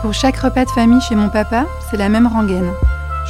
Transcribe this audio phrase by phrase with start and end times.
[0.00, 2.70] Pour chaque repas de famille chez mon papa, c'est la même rengaine.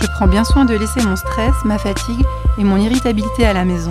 [0.03, 2.23] Je prends bien soin de laisser mon stress, ma fatigue
[2.59, 3.91] et mon irritabilité à la maison.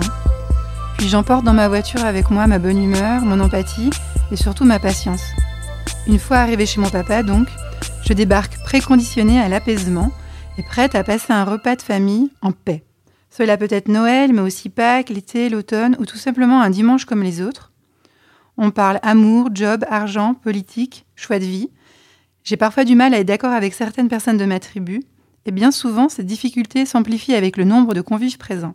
[0.96, 3.90] Puis j'emporte dans ma voiture avec moi ma bonne humeur, mon empathie
[4.30, 5.24] et surtout ma patience.
[6.06, 7.48] Une fois arrivé chez mon papa, donc,
[8.06, 10.12] je débarque préconditionnée à l'apaisement
[10.56, 12.84] et prête à passer un repas de famille en paix.
[13.28, 17.24] Cela peut être Noël, mais aussi Pâques, l'été, l'automne ou tout simplement un dimanche comme
[17.24, 17.72] les autres.
[18.56, 21.70] On parle amour, job, argent, politique, choix de vie.
[22.48, 25.02] J'ai parfois du mal à être d'accord avec certaines personnes de ma tribu,
[25.44, 28.74] et bien souvent cette difficulté s'amplifie avec le nombre de convives présents.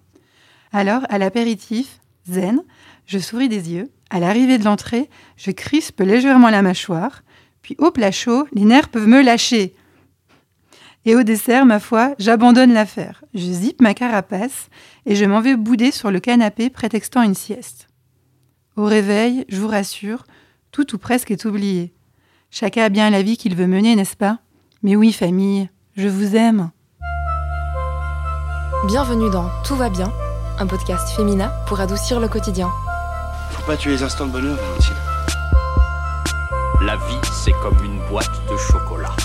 [0.71, 1.99] Alors, à l'apéritif,
[2.29, 2.61] zen,
[3.07, 7.23] je souris des yeux, à l'arrivée de l'entrée, je crispe légèrement la mâchoire,
[7.63, 9.73] puis au plat chaud, les nerfs peuvent me lâcher.
[11.05, 13.23] Et au dessert, ma foi, j'abandonne l'affaire.
[13.33, 14.69] Je zippe ma carapace
[15.07, 17.87] et je m'en vais bouder sur le canapé prétextant une sieste.
[18.75, 20.27] Au réveil, je vous rassure,
[20.71, 21.91] tout ou presque est oublié.
[22.55, 24.37] Chacun a bien la vie qu'il veut mener, n'est-ce pas?
[24.83, 26.69] Mais oui, famille, je vous aime.
[28.85, 30.13] Bienvenue dans Tout va bien,
[30.59, 32.69] un podcast féminin pour adoucir le quotidien.
[33.49, 34.93] Faut pas tuer les instants de bonheur, Valentine.
[36.85, 39.15] La vie, c'est comme une boîte de chocolat.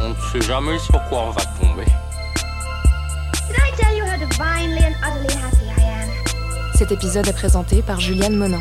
[0.00, 1.90] On ne sait jamais sur quoi on va tomber.
[6.76, 8.60] Cet épisode est présenté par Juliane Monin.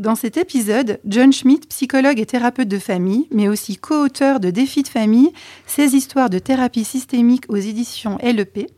[0.00, 4.82] Dans cet épisode, John Schmidt, psychologue et thérapeute de famille, mais aussi co-auteur de Défis
[4.82, 5.30] de famille,
[5.66, 8.70] 16 histoires de thérapie systémique aux éditions LEP,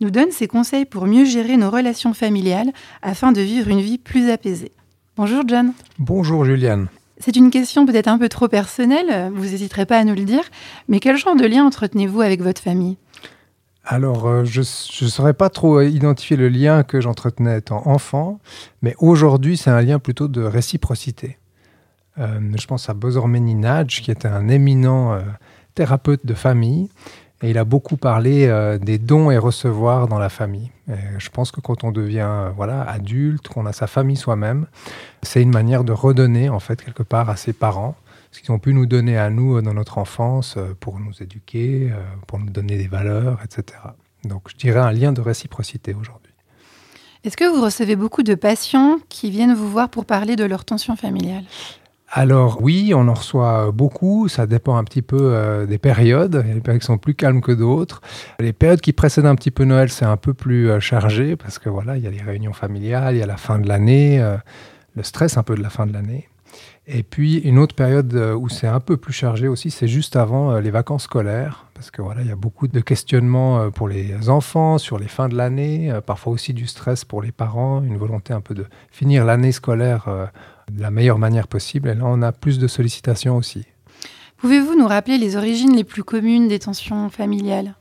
[0.00, 2.70] nous donne ses conseils pour mieux gérer nos relations familiales
[3.02, 4.70] afin de vivre une vie plus apaisée.
[5.16, 5.72] Bonjour John.
[5.98, 6.86] Bonjour Juliane.
[7.18, 10.44] C'est une question peut-être un peu trop personnelle, vous n'hésiterez pas à nous le dire,
[10.86, 12.98] mais quel genre de lien entretenez-vous avec votre famille?
[13.90, 18.38] Alors, euh, je ne saurais pas trop identifier le lien que j'entretenais étant enfant,
[18.82, 21.38] mais aujourd'hui, c'est un lien plutôt de réciprocité.
[22.18, 25.20] Euh, je pense à Bozor Meninaj, qui était un éminent euh,
[25.74, 26.90] thérapeute de famille,
[27.42, 30.70] et il a beaucoup parlé euh, des dons et recevoir dans la famille.
[30.90, 34.66] Et je pense que quand on devient euh, voilà adulte, qu'on a sa famille soi-même,
[35.22, 37.94] c'est une manière de redonner en fait quelque part à ses parents
[38.30, 41.22] ce qu'ils ont pu nous donner à nous euh, dans notre enfance euh, pour nous
[41.22, 43.78] éduquer, euh, pour nous donner des valeurs, etc.
[44.24, 46.32] Donc je dirais un lien de réciprocité aujourd'hui.
[47.24, 50.64] Est-ce que vous recevez beaucoup de patients qui viennent vous voir pour parler de leur
[50.64, 51.44] tension familiale?
[52.10, 56.48] Alors oui, on en reçoit beaucoup, ça dépend un petit peu euh, des périodes, il
[56.48, 58.00] y a des périodes qui sont plus calmes que d'autres.
[58.40, 61.58] Les périodes qui précèdent un petit peu Noël, c'est un peu plus euh, chargé parce
[61.58, 64.20] que voilà, il y a les réunions familiales, il y a la fin de l'année,
[64.22, 64.36] euh,
[64.96, 66.28] le stress un peu de la fin de l'année.
[66.90, 70.16] Et puis une autre période euh, où c'est un peu plus chargé aussi, c'est juste
[70.16, 73.68] avant euh, les vacances scolaires, parce que voilà, il y a beaucoup de questionnements euh,
[73.68, 77.82] pour les enfants sur les fins de l'année, parfois aussi du stress pour les parents,
[77.82, 80.30] une volonté un peu de finir l'année scolaire
[80.72, 81.90] de la meilleure manière possible.
[81.90, 83.66] Et là, on a plus de sollicitations aussi.
[84.38, 87.74] Pouvez-vous nous rappeler les origines les plus communes des tensions familiales?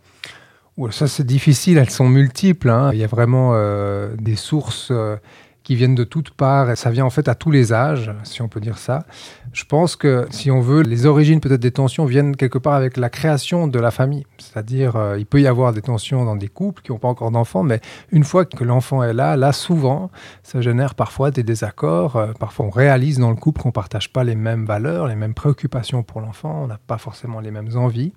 [0.91, 2.69] Ça, c'est difficile, elles sont multiples.
[2.69, 2.91] hein.
[2.93, 5.15] Il y a vraiment euh, des sources euh,
[5.67, 8.41] qui viennent de toutes parts, et ça vient en fait à tous les âges, si
[8.41, 9.03] on peut dire ça.
[9.51, 12.95] Je pense que, si on veut, les origines peut-être des tensions viennent quelque part avec
[12.95, 14.25] la création de la famille.
[14.37, 17.31] C'est-à-dire, euh, il peut y avoir des tensions dans des couples qui n'ont pas encore
[17.31, 17.81] d'enfants, mais
[18.13, 20.09] une fois que l'enfant est là, là, souvent,
[20.41, 22.15] ça génère parfois des désaccords.
[22.15, 25.17] Euh, parfois, on réalise dans le couple qu'on ne partage pas les mêmes valeurs, les
[25.17, 28.13] mêmes préoccupations pour l'enfant, on n'a pas forcément les mêmes envies.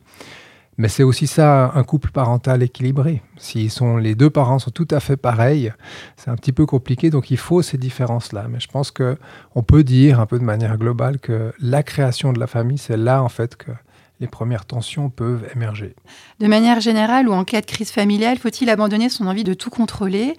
[0.80, 3.20] Mais c'est aussi ça un couple parental équilibré.
[3.36, 5.74] Si sont, les deux parents sont tout à fait pareils,
[6.16, 8.46] c'est un petit peu compliqué, donc il faut ces différences-là.
[8.48, 9.19] Mais je pense que
[9.54, 12.96] on peut dire un peu de manière globale que la création de la famille, c'est
[12.96, 13.72] là en fait que
[14.20, 15.94] les premières tensions peuvent émerger.
[16.38, 19.69] De manière générale ou en cas de crise familiale, faut-il abandonner son envie de tout
[19.69, 20.34] contrôler?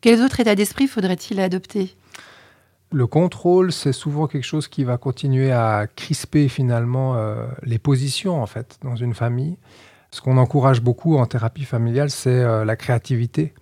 [0.00, 1.94] Quels autres états d'esprit faudrait-il adopter?
[2.94, 8.40] Le contrôle, c'est souvent quelque chose qui va continuer à crisper finalement euh, les positions
[8.40, 9.56] en fait dans une famille.
[10.12, 13.52] Ce qu'on encourage beaucoup en thérapie familiale, c'est euh, la créativité.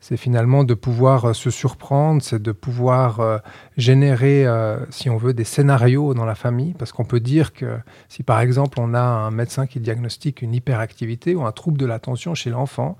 [0.00, 3.42] C'est finalement de pouvoir euh, se surprendre, c'est de pouvoir
[3.76, 4.46] générer,
[4.88, 6.72] si on veut, des scénarios dans la famille.
[6.72, 7.76] Parce qu'on peut dire que
[8.08, 11.84] si par exemple on a un médecin qui diagnostique une hyperactivité ou un trouble de
[11.84, 12.96] l'attention chez l'enfant,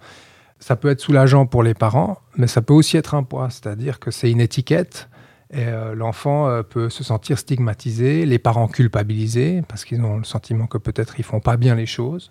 [0.59, 3.49] ça peut être soulageant pour les parents, mais ça peut aussi être un poids.
[3.49, 5.18] C'est-à-dire que c'est une étiquette et
[5.55, 10.67] euh, l'enfant euh, peut se sentir stigmatisé, les parents culpabilisés parce qu'ils ont le sentiment
[10.67, 12.31] que peut-être ils font pas bien les choses.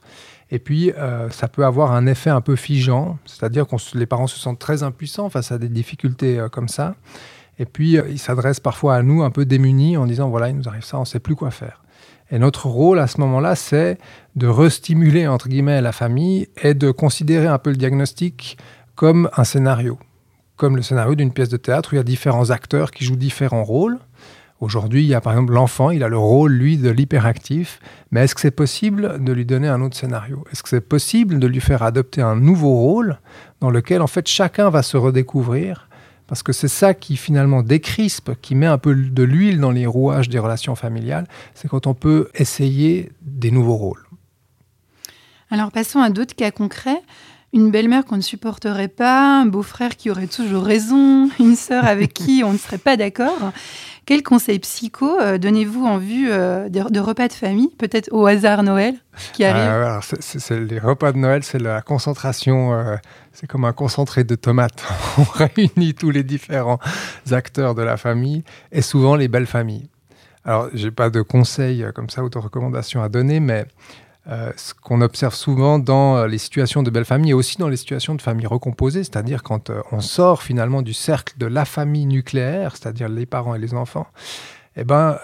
[0.49, 4.27] Et puis, euh, ça peut avoir un effet un peu figeant, c'est-à-dire que les parents
[4.27, 6.95] se sentent très impuissants face à des difficultés euh, comme ça.
[7.59, 10.67] Et puis, ils s'adressent parfois à nous un peu démunis en disant, voilà, il nous
[10.69, 11.81] arrive ça, on ne sait plus quoi faire.
[12.29, 13.97] Et notre rôle à ce moment-là, c'est
[14.35, 18.57] de restimuler, entre guillemets, la famille et de considérer un peu le diagnostic
[18.95, 19.97] comme un scénario,
[20.57, 23.15] comme le scénario d'une pièce de théâtre où il y a différents acteurs qui jouent
[23.15, 23.99] différents rôles.
[24.59, 28.23] Aujourd'hui, il y a par exemple l'enfant, il a le rôle, lui, de l'hyperactif, mais
[28.23, 30.43] est-ce que c'est possible de lui donner un autre scénario?
[30.51, 33.19] Est-ce que c'est possible de lui faire adopter un nouveau rôle
[33.61, 35.87] dans lequel, en fait, chacun va se redécouvrir?
[36.25, 39.85] Parce que c'est ça qui, finalement, décrispe, qui met un peu de l'huile dans les
[39.85, 44.03] rouages des relations familiales, c'est quand on peut essayer des nouveaux rôles.
[45.51, 47.01] Alors, passons à d'autres cas concrets
[47.53, 52.13] une belle-mère qu'on ne supporterait pas, un beau-frère qui aurait toujours raison, une sœur avec
[52.13, 53.51] qui on ne serait pas d'accord.
[54.05, 58.63] Quels conseils psycho euh, donnez-vous en vue euh, de, repas de famille, peut-être au hasard
[58.63, 58.95] Noël
[59.33, 62.95] qui arrive c'est, Les repas de Noël, c'est la concentration, euh,
[63.33, 64.85] c'est comme un concentré de tomates.
[65.17, 66.79] on réunit tous les différents
[67.31, 69.89] acteurs de la famille et souvent les belles familles.
[70.45, 73.65] Alors, j'ai pas de conseils comme ça ou de recommandations à donner, mais
[74.29, 77.69] euh, ce qu'on observe souvent dans euh, les situations de belles familles et aussi dans
[77.69, 81.63] les situations de familles recomposées, c'est-à-dire quand euh, on sort finalement du cercle de la
[81.63, 84.07] famille nucléaire, c'est-à-dire les parents et les enfants,
[84.75, 85.17] eh ben,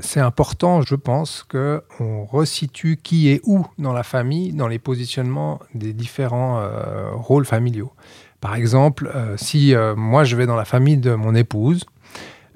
[0.00, 5.60] c'est important, je pense, qu'on resitue qui est où dans la famille, dans les positionnements
[5.72, 6.68] des différents
[7.12, 7.92] rôles familiaux.
[8.40, 11.84] Par exemple, si moi je vais dans la famille de mon épouse,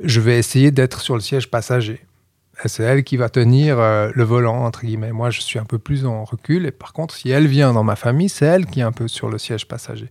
[0.03, 2.05] je vais essayer d'être sur le siège passager
[2.69, 5.13] c'est elle qui va tenir euh, le volant, entre guillemets.
[5.13, 6.67] Moi, je suis un peu plus en recul.
[6.67, 9.09] Et par contre, si elle vient dans ma famille, c'est elle qui est un peu
[9.09, 10.09] sur le siège passager.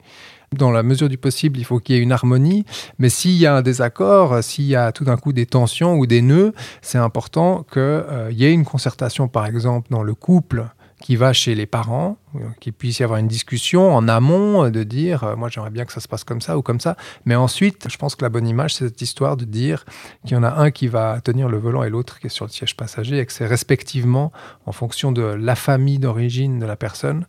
[0.56, 2.66] Dans la mesure du possible, il faut qu'il y ait une harmonie.
[3.00, 6.06] Mais s'il y a un désaccord, s'il y a tout d'un coup des tensions ou
[6.06, 10.66] des nœuds, c'est important qu'il euh, y ait une concertation, par exemple, dans le couple
[11.02, 14.70] qui va chez les parents, euh, qu'il puisse y avoir une discussion en amont, euh,
[14.70, 16.96] de dire, euh, moi j'aimerais bien que ça se passe comme ça ou comme ça.
[17.26, 19.84] Mais ensuite, je pense que la bonne image, c'est cette histoire de dire
[20.26, 22.46] qu'il y en a un qui va tenir le volant et l'autre qui est sur
[22.46, 24.32] le siège passager, et que c'est respectivement,
[24.66, 27.26] en fonction de la famille d'origine de la personne,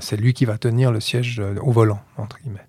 [0.00, 2.66] c'est lui qui va tenir le siège au volant, entre guillemets.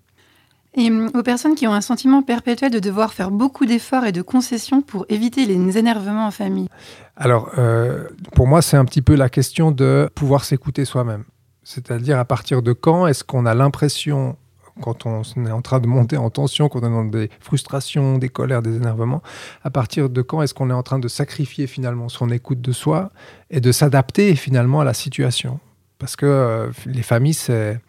[0.78, 4.12] Et hum, aux personnes qui ont un sentiment perpétuel de devoir faire beaucoup d'efforts et
[4.12, 6.68] de concessions pour éviter les énervements en famille
[7.16, 8.04] Alors, euh,
[8.34, 11.24] pour moi, c'est un petit peu la question de pouvoir s'écouter soi-même.
[11.64, 14.36] C'est-à-dire à partir de quand est-ce qu'on a l'impression,
[14.80, 18.16] quand on est en train de monter en tension, quand on est dans des frustrations,
[18.16, 19.20] des colères, des énervements,
[19.64, 22.72] à partir de quand est-ce qu'on est en train de sacrifier finalement son écoute de
[22.72, 23.10] soi
[23.50, 25.58] et de s'adapter finalement à la situation?
[25.98, 27.80] Parce que euh, les familles, c'est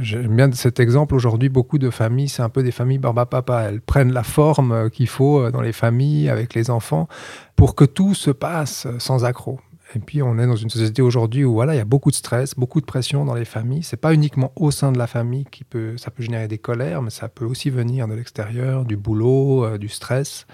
[0.00, 1.14] J'aime bien cet exemple.
[1.14, 3.64] Aujourd'hui, beaucoup de familles, c'est un peu des familles barba-papa.
[3.68, 7.06] Elles prennent la forme euh, qu'il faut euh, dans les familles, avec les enfants,
[7.54, 9.60] pour que tout se passe euh, sans accroc.
[9.94, 12.16] Et puis, on est dans une société aujourd'hui où voilà, il y a beaucoup de
[12.16, 13.82] stress, beaucoup de pression dans les familles.
[13.82, 17.02] C'est pas uniquement au sein de la famille qui peut, ça peut générer des colères,
[17.02, 20.46] mais ça peut aussi venir de l'extérieur, du boulot, du stress.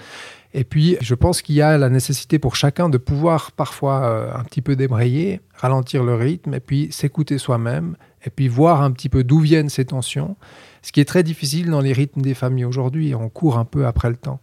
[0.53, 4.43] Et puis, je pense qu'il y a la nécessité pour chacun de pouvoir parfois un
[4.45, 9.09] petit peu débrayer, ralentir le rythme, et puis s'écouter soi-même et puis voir un petit
[9.09, 10.37] peu d'où viennent ces tensions,
[10.83, 13.87] ce qui est très difficile dans les rythmes des familles aujourd'hui, on court un peu
[13.87, 14.41] après le temps.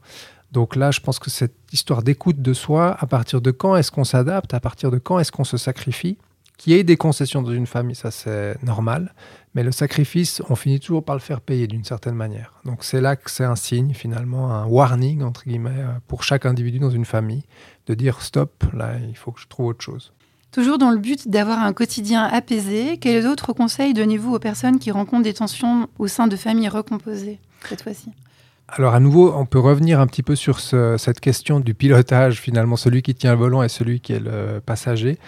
[0.51, 3.91] Donc là, je pense que cette histoire d'écoute de soi, à partir de quand est-ce
[3.91, 6.17] qu'on s'adapte, à partir de quand est-ce qu'on se sacrifie,
[6.57, 9.13] qu'il y ait des concessions dans une famille, ça c'est normal,
[9.53, 12.53] mais le sacrifice, on finit toujours par le faire payer d'une certaine manière.
[12.65, 16.79] Donc c'est là que c'est un signe finalement, un warning entre guillemets pour chaque individu
[16.79, 17.43] dans une famille,
[17.85, 20.13] de dire stop, là il faut que je trouve autre chose.
[20.51, 24.91] Toujours dans le but d'avoir un quotidien apaisé, quels autres conseils donnez-vous aux personnes qui
[24.91, 28.11] rencontrent des tensions au sein de familles recomposées cette fois-ci?
[28.69, 32.75] Alors à nouveau, on peut revenir un petit peu sur cette question du pilotage, finalement,
[32.75, 35.19] celui qui tient le volant et celui qui est le passager.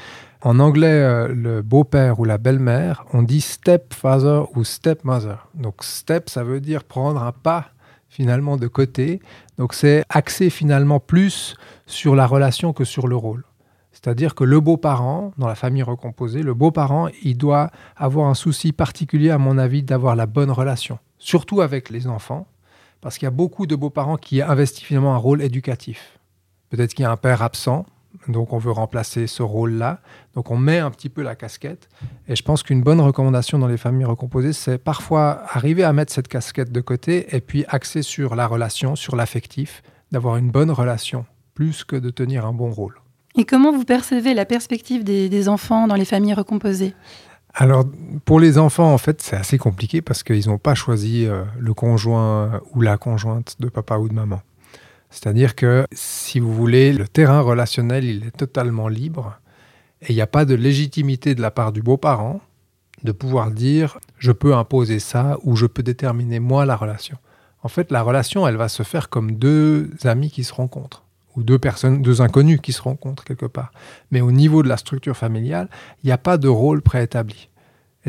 [0.41, 5.49] En anglais, euh, le beau-père ou la belle-mère, on dit stepfather ou stepmother.
[5.53, 7.71] Donc step, ça veut dire prendre un pas
[8.07, 9.19] finalement de côté.
[9.57, 11.55] Donc c'est axé finalement plus
[11.85, 13.43] sur la relation que sur le rôle.
[13.91, 18.71] C'est-à-dire que le beau-parent, dans la famille recomposée, le beau-parent, il doit avoir un souci
[18.71, 22.47] particulier, à mon avis, d'avoir la bonne relation, surtout avec les enfants,
[23.01, 26.17] parce qu'il y a beaucoup de beaux-parents qui investissent finalement un rôle éducatif.
[26.69, 27.85] Peut-être qu'il y a un père absent,
[28.27, 29.99] donc on veut remplacer ce rôle-là.
[30.35, 31.89] Donc on met un petit peu la casquette.
[32.27, 36.13] Et je pense qu'une bonne recommandation dans les familles recomposées, c'est parfois arriver à mettre
[36.13, 40.71] cette casquette de côté et puis axer sur la relation, sur l'affectif, d'avoir une bonne
[40.71, 42.95] relation, plus que de tenir un bon rôle.
[43.37, 46.93] Et comment vous percevez la perspective des, enfants dans les familles recomposées?
[47.53, 47.85] Alors,
[48.25, 51.73] pour les enfants, en fait, c'est assez compliqué parce qu'ils n'ont pas choisi euh, le
[51.73, 54.41] conjoint ou la conjointe de papa ou de maman.
[55.09, 59.39] C'est-à-dire que, si vous voulez, le terrain relationnel, il est totalement libre
[60.01, 62.41] et il n'y a pas de légitimité de la part du beau-parent
[63.03, 67.17] de pouvoir dire je peux imposer ça ou je peux déterminer moi la relation.
[67.63, 71.03] En fait, la relation, elle va se faire comme deux amis qui se rencontrent
[71.35, 73.71] ou deux personnes, deux inconnus qui se rencontrent quelque part.
[74.11, 75.69] Mais au niveau de la structure familiale,
[76.03, 77.48] il n'y a pas de rôle préétabli.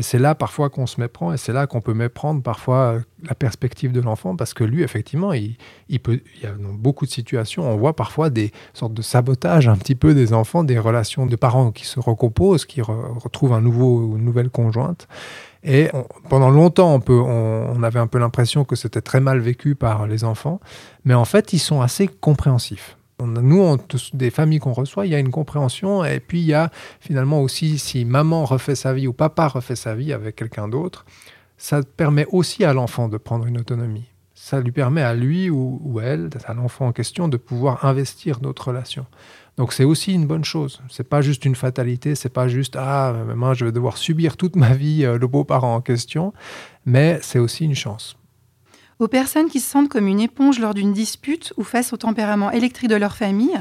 [0.01, 3.35] Et c'est là parfois qu'on se méprend et c'est là qu'on peut méprendre parfois la
[3.35, 5.57] perspective de l'enfant parce que lui, effectivement, il,
[6.01, 9.67] peut, il y a dans beaucoup de situations, on voit parfois des sortes de sabotage
[9.67, 13.53] un petit peu des enfants, des relations de parents qui se recomposent, qui re- retrouvent
[13.53, 15.07] un nouveau, une nouvelle conjointe.
[15.63, 15.91] Et
[16.29, 20.59] pendant longtemps, on avait un peu l'impression que c'était très mal vécu par les enfants,
[21.05, 22.97] mais en fait, ils sont assez compréhensifs.
[23.27, 23.77] Nous,
[24.13, 27.41] des familles qu'on reçoit, il y a une compréhension, et puis il y a finalement
[27.41, 31.05] aussi, si maman refait sa vie ou papa refait sa vie avec quelqu'un d'autre,
[31.57, 34.05] ça permet aussi à l'enfant de prendre une autonomie.
[34.33, 38.69] Ça lui permet à lui ou, elle, à l'enfant en question, de pouvoir investir notre
[38.69, 39.05] relation.
[39.57, 40.81] Donc c'est aussi une bonne chose.
[40.89, 44.55] C'est pas juste une fatalité, c'est pas juste ah maintenant je vais devoir subir toute
[44.55, 46.33] ma vie euh, le beau-parent en question,
[46.85, 48.17] mais c'est aussi une chance.
[49.01, 52.51] Aux personnes qui se sentent comme une éponge lors d'une dispute ou face au tempérament
[52.51, 53.59] électrique de leur famille,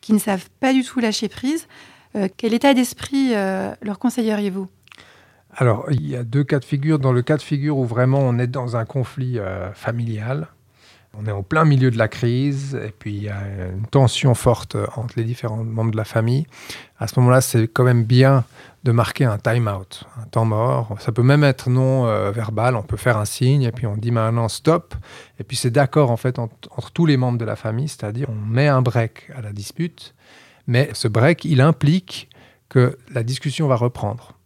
[0.00, 1.68] qui ne savent pas du tout lâcher prise,
[2.16, 4.66] euh, quel état d'esprit euh, leur conseilleriez-vous?
[5.54, 6.98] Alors, il y a deux cas de figure.
[6.98, 10.48] Dans le cas de figure où vraiment on est dans un conflit euh, familial,
[11.18, 13.40] on est au plein milieu de la crise, et puis il y a
[13.72, 16.46] une tension forte entre les différents membres de la famille.
[16.98, 18.44] À ce moment-là, c'est quand même bien
[18.84, 20.96] de marquer un time-out, un temps mort.
[21.00, 23.96] Ça peut même être non euh, verbal, on peut faire un signe, et puis on
[23.96, 24.94] dit maintenant stop.
[25.38, 28.28] Et puis c'est d'accord en fait entre, entre tous les membres de la famille, c'est-à-dire
[28.30, 30.14] on met un break à la dispute,
[30.66, 32.28] mais ce break, il implique
[32.68, 34.38] que la discussion va reprendre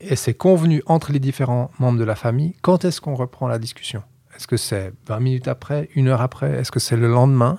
[0.00, 3.58] et c'est convenu entre les différents membres de la famille quand est-ce qu'on reprend la
[3.58, 4.02] discussion?
[4.36, 6.50] Est-ce que c'est 20 minutes après, une heure après?
[6.52, 7.58] Est-ce que c'est le lendemain?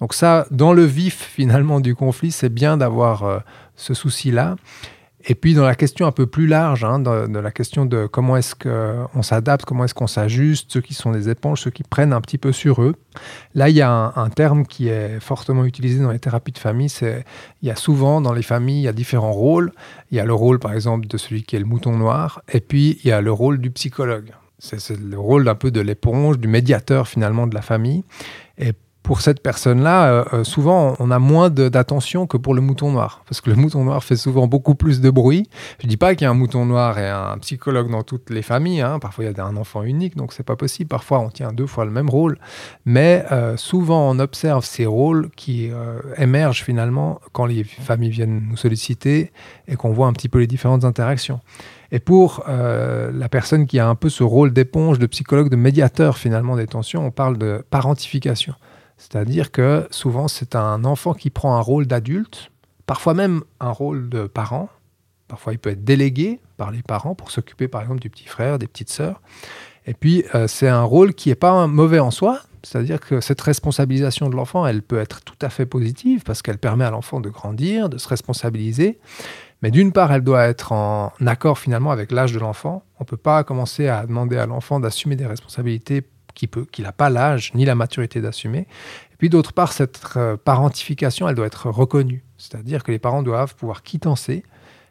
[0.00, 3.38] Donc ça, dans le vif finalement du conflit, c'est bien d'avoir euh,
[3.76, 4.56] ce souci-là.
[5.26, 8.36] Et puis dans la question un peu plus large, hein, de, la question de comment
[8.36, 12.12] est-ce qu'on s'adapte, comment est-ce qu'on s'ajuste, ceux qui sont des éponges, ceux qui prennent
[12.12, 12.94] un petit peu sur eux.
[13.54, 16.58] Là, il y a un, un terme qui est fortement utilisé dans les thérapies de
[16.58, 16.90] famille.
[16.90, 17.24] C'est
[17.62, 19.72] il y a souvent dans les familles, il y a différents rôles.
[20.10, 22.60] Il y a le rôle, par exemple, de celui qui est le mouton noir, et
[22.60, 24.32] puis il y a le rôle du psychologue.
[24.58, 28.04] C'est le rôle un peu de l'éponge, du médiateur finalement de la famille.
[28.58, 28.72] Et
[29.04, 33.22] pour cette personne-là, euh, euh, souvent, on a moins d'attention que pour le mouton noir.
[33.28, 35.46] Parce que le mouton noir fait souvent beaucoup plus de bruit.
[35.82, 38.40] Je dis pas qu'il y a un mouton noir et un psychologue dans toutes les
[38.40, 38.80] familles.
[38.80, 38.98] hein.
[38.98, 40.88] Parfois, il y a un enfant unique, donc c'est pas possible.
[40.88, 42.38] Parfois, on tient deux fois le même rôle.
[42.86, 45.70] Mais euh, souvent, on observe ces rôles qui
[46.16, 49.32] émergent finalement quand les familles viennent nous solliciter
[49.68, 51.40] et qu'on voit un petit peu les différentes interactions.
[51.92, 55.56] Et pour euh, la personne qui a un peu ce rôle d'éponge, de psychologue, de
[55.56, 58.54] médiateur finalement des tensions, on parle de parentification.
[58.96, 62.50] C'est-à-dire que souvent c'est un enfant qui prend un rôle d'adulte,
[62.86, 64.68] parfois même un rôle de parent.
[65.28, 68.58] Parfois il peut être délégué par les parents pour s'occuper par exemple du petit frère,
[68.58, 69.20] des petites sœurs.
[69.86, 73.40] Et puis euh, c'est un rôle qui n'est pas mauvais en soi, c'est-à-dire que cette
[73.40, 77.20] responsabilisation de l'enfant, elle peut être tout à fait positive parce qu'elle permet à l'enfant
[77.20, 78.98] de grandir, de se responsabiliser.
[79.64, 82.82] Mais d'une part, elle doit être en accord finalement avec l'âge de l'enfant.
[83.00, 86.02] On ne peut pas commencer à demander à l'enfant d'assumer des responsabilités
[86.34, 88.66] qu'il n'a pas l'âge ni la maturité d'assumer.
[89.12, 92.22] Et puis d'autre part, cette euh, parentification, elle doit être reconnue.
[92.36, 94.42] C'est-à-dire que les parents doivent pouvoir quittancer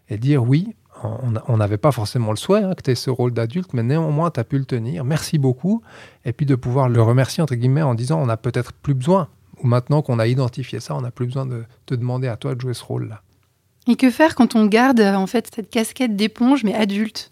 [0.09, 3.11] et dire oui, on- on n'avait pas forcément le souhait hein, que tu aies ce
[3.11, 5.03] rôle d'adulte, mais néanmoins, tu as pu le tenir.
[5.05, 5.83] Merci beaucoup.
[6.25, 9.27] Et puis de pouvoir le remercier, entre guillemets, en disant on n'a peut-être plus besoin.
[9.61, 12.55] Ou maintenant qu'on a identifié ça, on n'a plus besoin de te demander à toi
[12.55, 13.21] de jouer ce rôle-là.
[13.87, 17.31] Et que faire quand on garde en fait cette casquette d'éponge mais adulte?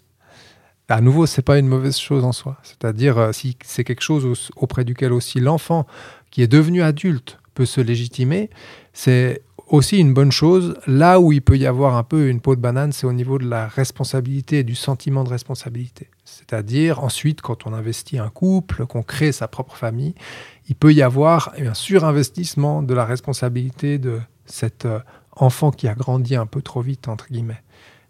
[0.88, 2.58] À nouveau, c'est pas une mauvaise chose en soi.
[2.62, 5.86] C'est-à-dire, euh, si c'est quelque chose au- auprès duquel aussi l'enfant
[6.30, 8.50] qui est devenu adulte peut se légitimer,
[8.92, 10.76] c'est aussi une bonne chose.
[10.86, 13.38] Là où il peut y avoir un peu une peau de banane, c'est au niveau
[13.38, 16.08] de la responsabilité et du sentiment de responsabilité.
[16.26, 20.14] C'est-à-dire, ensuite, quand on investit un couple, qu'on crée sa propre famille,
[20.68, 24.98] il peut y avoir un surinvestissement de la responsabilité de cet euh,
[25.36, 27.62] enfant qui a grandi un peu trop vite, entre guillemets.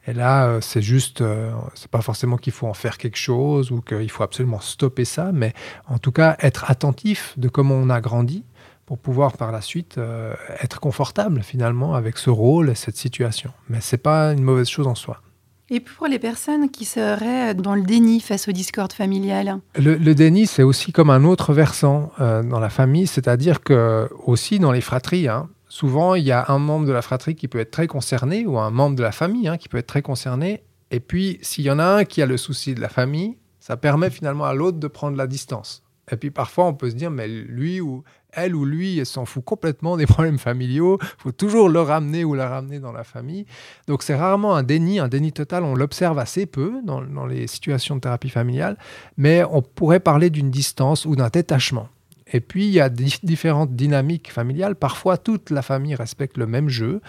[0.07, 3.71] Et là, euh, c'est juste, euh, c'est pas forcément qu'il faut en faire quelque chose
[3.71, 5.52] ou qu'il faut absolument stopper ça, mais
[5.88, 8.45] en tout cas être attentif de comment on a grandi
[8.85, 13.52] pour pouvoir par la suite euh, être confortable finalement avec ce rôle et cette situation.
[13.69, 15.23] Mais c'est pas une mauvaise chose en soi.
[15.71, 19.61] Et pour les personnes qui seraient dans le déni face au discorde familial?
[19.76, 24.11] Le, le déni, c'est aussi comme un autre versant euh, dans la famille, c'est-à-dire que
[24.26, 27.49] aussi dans les fratries, hein, souvent il y a un membre de la fratrie qui
[27.49, 30.02] peut être très concerné ou un membre de la famille hein, qui peut être très
[30.02, 30.64] concerné.
[30.91, 33.79] Et puis s'il y en a un qui a le souci de la famille, ça
[33.79, 35.83] permet finalement à l'autre de prendre la distance.
[36.11, 39.43] Et puis parfois on peut se dire mais lui ou elle ou lui s'en fout
[39.43, 43.47] complètement des problèmes familiaux, faut toujours le ramener ou la ramener dans la famille.
[43.88, 47.97] Donc c'est rarement un déni, un déni total, on l'observe assez peu dans les situations
[47.97, 48.76] de thérapie familiale,
[49.17, 51.88] mais on pourrait parler d'une distance ou d'un détachement.
[52.31, 54.76] Et puis, il y a di- différentes dynamiques familiales.
[54.76, 57.00] Parfois, toute la famille respecte le même jeu.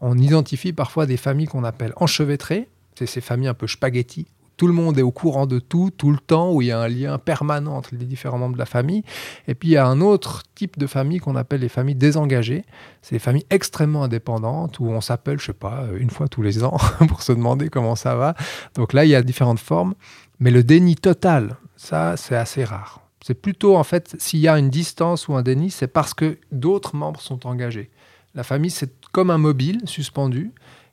[0.00, 2.68] On identifie parfois des familles qu'on appelle enchevêtrées.
[2.98, 4.26] C'est ces familles un peu spaghetti,
[4.58, 6.78] tout le monde est au courant de tout, tout le temps, où il y a
[6.78, 9.02] un lien permanent entre les différents membres de la famille.
[9.48, 12.64] Et puis il y a un autre type de famille qu'on appelle les familles désengagées.
[13.00, 16.62] C'est les familles extrêmement indépendantes, où on s'appelle, je sais pas, une fois tous les
[16.62, 16.76] ans
[17.08, 18.34] pour se demander comment ça va.
[18.74, 19.94] Donc là, il y a différentes formes.
[20.38, 23.01] Mais le déni total, ça, c'est assez rare.
[23.24, 26.38] C'est plutôt, en fait, s'il y a une distance ou un déni, c'est parce que
[26.50, 27.90] d'autres membres sont engagés.
[28.34, 30.50] La famille, c'est comme un mobile suspendu.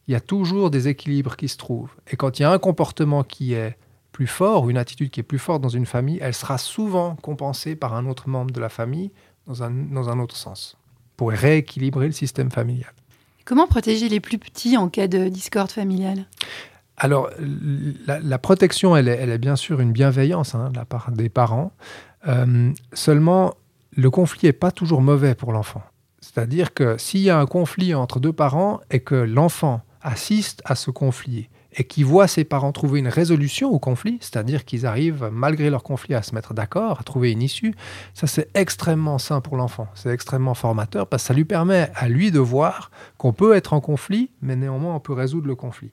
[0.08, 1.92] Il y a toujours des équilibres qui se trouvent.
[2.12, 3.78] Et quand il y a un comportement qui est
[4.12, 7.16] plus fort ou une attitude qui est plus forte dans une famille, elle sera souvent
[7.16, 9.12] compensée par un autre membre de la famille
[9.48, 10.78] dans un, dans un autre sens,
[11.16, 12.92] pour rééquilibrer le système familial.
[13.46, 16.26] Comment protéger les plus petits en cas de discorde familiale?
[16.98, 17.30] Alors,
[18.06, 21.30] la, protection, elle est, elle est, bien sûr une bienveillance hein, de la part des
[21.30, 21.72] parents.
[22.28, 23.54] Euh, seulement,
[23.96, 25.82] le conflit n'est pas toujours mauvais pour l'enfant.
[26.22, 30.76] C'est-à-dire que s'il y a un conflit entre deux parents et que l'enfant assiste à
[30.76, 35.30] ce conflit et qu'il voit ses parents trouver une résolution au conflit, c'est-à-dire qu'ils arrivent,
[35.32, 37.76] malgré leur conflit, à se mettre d'accord, à trouver une issue,
[38.14, 42.10] ça c'est extrêmement sain pour l'enfant, c'est extrêmement formateur parce que ça lui permet à
[42.10, 45.92] lui de voir qu'on peut être en conflit, mais néanmoins on peut résoudre le conflit.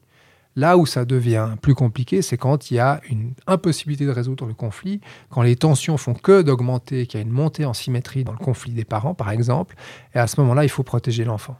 [0.57, 4.47] Là où ça devient plus compliqué, c'est quand il y a une impossibilité de résoudre
[4.47, 8.25] le conflit, quand les tensions font que d'augmenter, qu'il y a une montée en symétrie
[8.25, 9.77] dans le conflit des parents, par exemple,
[10.15, 11.59] et à ce moment-là, il faut protéger l'enfant.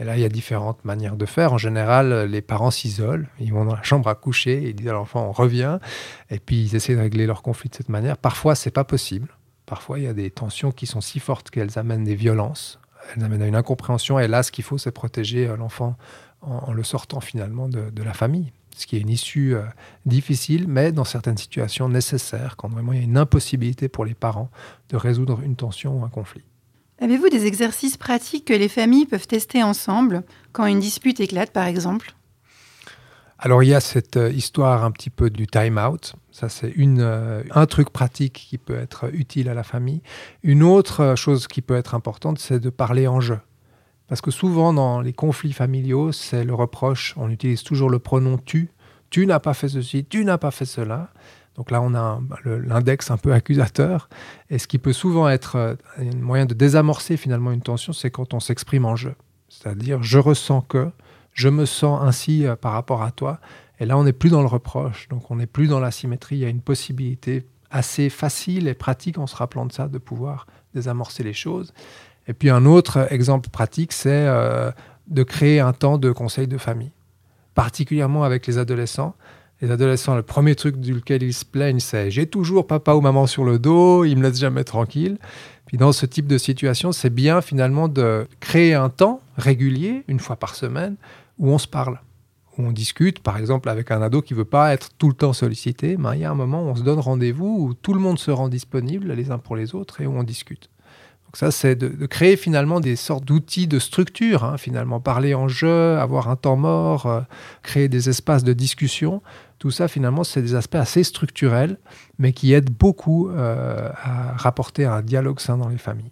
[0.00, 1.52] Et là, il y a différentes manières de faire.
[1.52, 4.92] En général, les parents s'isolent, ils vont dans la chambre à coucher, ils disent à
[4.92, 5.78] l'enfant on revient,
[6.28, 8.18] et puis ils essaient de régler leur conflit de cette manière.
[8.18, 9.28] Parfois, c'est pas possible.
[9.66, 12.78] Parfois, il y a des tensions qui sont si fortes qu'elles amènent des violences,
[13.14, 15.96] elles amènent à une incompréhension, et là, ce qu'il faut, c'est protéger euh, l'enfant
[16.46, 18.52] en, le sortant finalement de, la famille.
[18.76, 19.62] Ce qui est une issue euh,
[20.04, 24.14] difficile, mais dans certaines situations nécessaires, quand vraiment il y a une impossibilité pour les
[24.14, 24.50] parents
[24.90, 26.44] de résoudre une tension ou un conflit.
[27.00, 30.22] Avez-vous des exercices pratiques que les familles peuvent tester ensemble
[30.52, 32.14] quand une dispute éclate, par exemple?
[33.38, 36.14] Alors il y a cette euh, histoire un petit peu du time out.
[36.30, 40.02] Ça c'est une euh, un truc pratique qui peut être utile à la famille.
[40.42, 43.38] Une autre chose qui peut être importante, c'est de parler en jeu.
[44.08, 47.14] Parce que souvent, dans les conflits familiaux, c'est le reproche.
[47.16, 48.70] On utilise toujours le pronom tu.
[49.10, 51.10] Tu n'as pas fait ceci, tu n'as pas fait cela.
[51.56, 54.08] Donc là, on a l'index un peu accusateur.
[54.50, 58.10] Et ce qui peut souvent être euh, un moyen de désamorcer finalement une tension, c'est
[58.10, 59.14] quand on s'exprime en jeu.
[59.48, 60.90] C'est-à-dire, je ressens que,
[61.32, 63.40] je me sens ainsi euh, par rapport à toi.
[63.80, 65.08] Et là, on n'est plus dans le reproche.
[65.08, 66.36] Donc, on n'est plus dans la symétrie.
[66.36, 69.98] Il y a une possibilité assez facile et pratique en se rappelant de ça, de
[69.98, 71.72] pouvoir désamorcer les choses.
[72.28, 74.70] Et puis un autre exemple pratique, c'est euh,
[75.08, 76.92] de créer un temps de conseil de famille,
[77.54, 79.14] particulièrement avec les adolescents.
[79.62, 83.26] Les adolescents, le premier truc duquel ils se plaignent, c'est j'ai toujours papa ou maman
[83.26, 85.18] sur le dos, ils me laissent jamais tranquille.
[85.66, 90.20] Puis dans ce type de situation, c'est bien finalement de créer un temps régulier, une
[90.20, 90.96] fois par semaine,
[91.38, 92.00] où on se parle,
[92.58, 95.32] où on discute, par exemple avec un ado qui veut pas être tout le temps
[95.32, 95.96] sollicité.
[95.96, 98.18] Ben, il y a un moment où on se donne rendez-vous, où tout le monde
[98.18, 100.68] se rend disponible les uns pour les autres et où on discute
[101.36, 105.98] ça, c'est de, créer finalement des sortes d'outils de structure, hein, finalement, parler en jeu,
[105.98, 107.20] avoir un temps mort, euh,
[107.62, 109.20] créer des espaces de discussion.
[109.58, 111.76] Tout ça, finalement, c'est des aspects assez structurels,
[112.18, 116.10] mais qui aident beaucoup euh, à rapporter un dialogue sain dans les familles.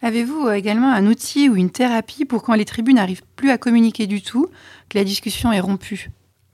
[0.00, 3.58] Avez-vous euh, également un outil ou une thérapie pour quand les tribus n'arrivent plus à
[3.58, 4.48] communiquer du tout,
[4.88, 6.10] que la discussion est rompue?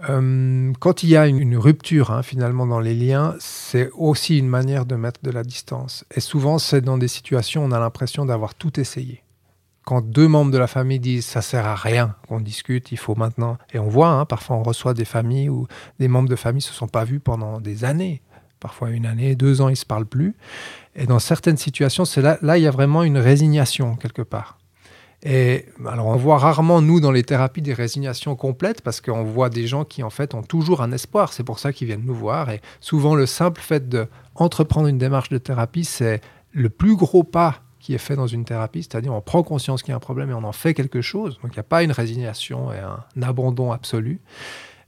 [0.09, 4.49] Euh, quand il y a une, rupture hein, finalement dans les liens, c'est aussi une
[4.49, 6.05] manière de mettre de la distance.
[6.15, 9.23] Et souvent, c'est dans des situations où on a l'impression d'avoir tout essayé.
[9.85, 13.15] Quand deux membres de la famille disent ça sert à rien qu'on discute, il faut
[13.15, 13.57] maintenant.
[13.73, 15.67] Et on voit, hein, parfois on reçoit des familles où
[15.99, 18.21] des membres de famille se sont pas vus pendant des années,
[18.59, 20.35] parfois une année, deux ans, ils se parlent plus.
[20.97, 24.59] Et dans certaines situations, c'est là, là il y a vraiment une résignation quelque part.
[25.29, 29.51] Et alors, on voit rarement, nous, dans les thérapies, des résignations complètes parce qu'on voit
[29.51, 31.33] des gens qui, en fait, ont toujours un espoir.
[31.33, 32.49] C'est pour ça qu'ils viennent nous voir.
[32.51, 36.21] Et souvent, le simple fait d'entreprendre une démarche de thérapie, c'est
[36.53, 39.91] le plus gros pas qui est fait dans une thérapie, c'est-à-dire on prend conscience qu'il
[39.91, 41.41] y a un problème et on en fait quelque chose.
[41.43, 44.21] Donc il n'y a pas une résignation et un abandon absolu.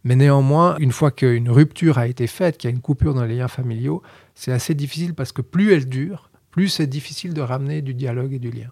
[0.05, 3.25] Mais néanmoins, une fois qu'une rupture a été faite, qu'il y a une coupure dans
[3.25, 4.03] les liens familiaux,
[4.37, 8.35] c'est assez difficile parce que plus elle dure, plus c'est difficile de ramener du dialogue
[8.35, 8.71] et du lien.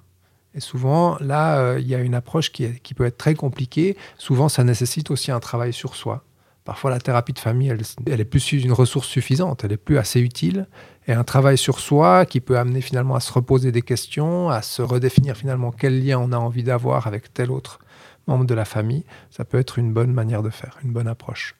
[0.56, 3.96] Et souvent, là, euh, il y a une approche qui, peut être très compliquée.
[4.16, 6.24] Souvent, ça nécessite aussi un travail sur soi.
[6.64, 7.68] Parfois, la thérapie de famille,
[8.06, 10.66] elle, est plus une ressource suffisante, elle est plus assez utile.
[11.06, 14.62] Et un travail sur soi qui peut amener finalement à se reposer des questions, à
[14.62, 17.78] se redéfinir finalement quel lien on a envie d'avoir avec tel autre
[18.26, 21.54] membre de la famille, ça peut être une bonne manière de faire, une bonne approche.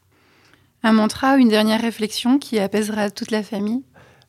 [0.83, 3.85] Un mantra, une dernière réflexion qui apaisera toute la famille?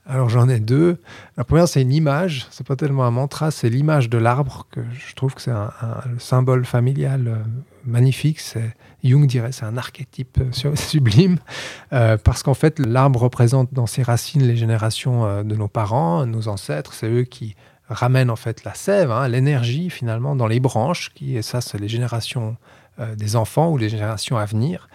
[0.09, 1.01] Alors j'en ai deux.
[1.35, 2.47] La première, c'est une image.
[2.49, 5.71] C'est pas tellement un mantra, c'est l'image de l'arbre que je trouve que c'est un,
[6.17, 7.35] symbole familial euh,
[7.85, 8.41] magnifique.
[9.03, 10.39] Jung dirait c'est un archétype
[10.75, 11.37] sublime
[11.89, 16.93] parce qu'en fait l'arbre représente dans ses racines les générations de nos parents, nos ancêtres.
[16.93, 17.55] C'est eux qui
[17.89, 21.11] ramènent en fait la sève, hein, l'énergie finalement dans les branches.
[21.13, 22.57] Qui et ça c'est les générations
[23.15, 24.89] des enfants ou les générations à venir.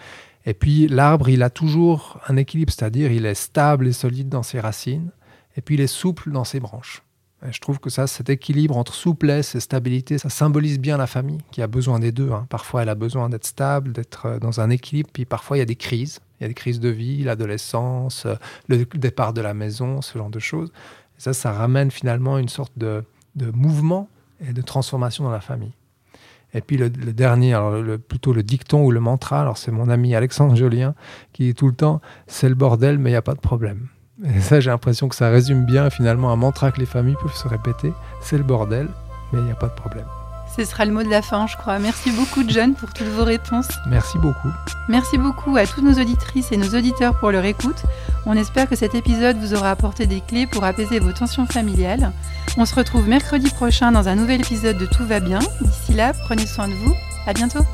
[0.45, 4.43] Et puis l'arbre, il a toujours un équilibre, c'est-à-dire il est stable et solide dans
[4.43, 5.09] ses racines,
[5.55, 7.03] et puis il est souple dans ses branches.
[7.45, 11.07] Et je trouve que ça, cet équilibre entre souplesse et stabilité, ça symbolise bien la
[11.07, 12.31] famille qui a besoin des deux.
[12.31, 12.45] Hein.
[12.49, 15.63] Parfois, elle a besoin d'être stable, d'être euh, dans un équilibre, puis parfois il y
[15.63, 16.19] a des crises.
[16.39, 18.35] Il y a des crises de vie, l'adolescence, euh,
[18.67, 20.71] le départ de la maison, ce genre de choses.
[21.17, 23.03] Et ça, ça ramène finalement une sorte de,
[23.35, 24.09] de mouvement
[24.47, 25.73] et de transformation dans la famille.
[26.53, 27.73] Et puis le, dernier, alors
[28.07, 30.93] plutôt le dicton ou le mantra, alors c'est mon ami Alexandre Jolien
[31.31, 33.87] qui dit tout le temps c'est le bordel, mais il n'y a pas de problème.
[34.23, 37.35] Et ça, j'ai l'impression que ça résume bien finalement un mantra que les familles peuvent
[37.35, 38.87] se répéter c'est le bordel,
[39.31, 40.05] mais il n'y a pas de problème.
[40.55, 41.79] Ce sera le mot de la fin, je crois.
[41.79, 43.69] Merci beaucoup, John, pour toutes vos réponses.
[43.87, 44.49] Merci beaucoup.
[44.87, 47.81] Merci beaucoup à toutes nos auditrices et nos auditeurs pour leur écoute.
[48.25, 52.11] On espère que cet épisode vous aura apporté des clés pour apaiser vos tensions familiales.
[52.57, 55.39] On se retrouve mercredi prochain dans un nouvel épisode de Tout va bien.
[55.61, 56.93] D'ici là, prenez soin de vous.
[57.25, 57.65] À bientôt.